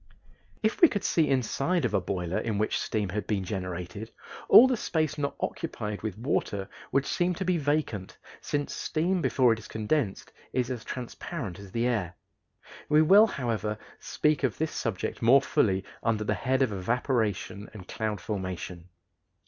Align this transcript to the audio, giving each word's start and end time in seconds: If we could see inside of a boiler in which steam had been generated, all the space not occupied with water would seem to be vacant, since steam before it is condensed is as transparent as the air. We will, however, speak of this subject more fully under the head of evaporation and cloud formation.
If 0.63 0.81
we 0.81 0.87
could 0.87 1.03
see 1.03 1.27
inside 1.29 1.85
of 1.85 1.93
a 1.93 2.01
boiler 2.01 2.39
in 2.39 2.57
which 2.57 2.79
steam 2.79 3.09
had 3.09 3.27
been 3.27 3.43
generated, 3.43 4.09
all 4.49 4.65
the 4.67 4.75
space 4.75 5.15
not 5.15 5.35
occupied 5.39 6.01
with 6.01 6.17
water 6.17 6.67
would 6.91 7.05
seem 7.05 7.35
to 7.35 7.45
be 7.45 7.59
vacant, 7.59 8.17
since 8.41 8.73
steam 8.73 9.21
before 9.21 9.53
it 9.53 9.59
is 9.59 9.67
condensed 9.67 10.33
is 10.53 10.71
as 10.71 10.83
transparent 10.83 11.59
as 11.59 11.71
the 11.71 11.85
air. 11.85 12.15
We 12.89 13.03
will, 13.03 13.27
however, 13.27 13.77
speak 13.99 14.41
of 14.41 14.57
this 14.57 14.71
subject 14.71 15.21
more 15.21 15.39
fully 15.43 15.85
under 16.01 16.23
the 16.23 16.33
head 16.33 16.63
of 16.63 16.71
evaporation 16.73 17.69
and 17.71 17.87
cloud 17.87 18.19
formation. 18.19 18.89